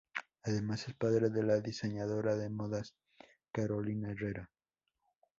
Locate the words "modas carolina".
2.49-4.09